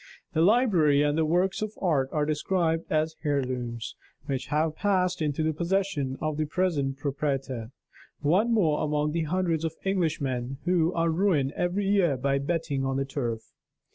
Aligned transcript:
The 0.33 0.41
library 0.41 1.03
and 1.03 1.15
the 1.15 1.27
works 1.27 1.61
of 1.61 1.73
art 1.79 2.09
are 2.11 2.25
described 2.25 2.91
as 2.91 3.15
heirlooms, 3.23 3.95
which 4.25 4.47
have 4.47 4.75
passed 4.75 5.21
into 5.21 5.43
the 5.43 5.53
possession 5.53 6.17
of 6.19 6.37
the 6.37 6.45
present 6.45 6.97
proprietor 6.97 7.69
one 8.19 8.51
more 8.51 8.83
among 8.83 9.11
the 9.11 9.25
hundreds 9.25 9.63
of 9.63 9.75
Englishmen 9.85 10.57
who 10.65 10.91
are 10.93 11.11
ruined 11.11 11.51
every 11.55 11.85
year 11.85 12.17
by 12.17 12.39
betting 12.39 12.83
on 12.83 12.97
the 12.97 13.05
Turf. 13.05 13.51